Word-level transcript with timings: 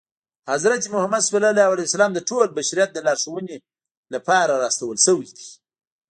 حضرت 0.51 0.83
محمد 0.93 1.21
ص 1.29 1.31
د 2.13 2.19
ټول 2.29 2.45
بشریت 2.57 2.89
د 2.93 2.97
لارښودنې 3.07 3.57
لپاره 4.13 4.51
را 4.61 4.65
استول 4.71 4.97
شوی 5.05 5.29
دی. 5.37 5.47